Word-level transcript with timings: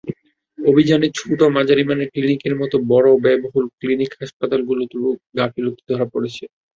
অভিযানে 0.59 1.07
ছোট, 1.19 1.39
মাঝারি 1.55 1.83
মানের 1.83 2.11
ক্লিনিকের 2.13 2.53
মতো 2.61 2.75
বড়, 2.91 3.07
ব্যয়বহুল 3.23 3.65
ক্লিনিক 3.79 4.11
হাসপাতালগুলোরও 4.19 5.09
গাফিলতি 5.37 5.81
ধরা 5.89 6.05
পড়েছে। 6.13 6.43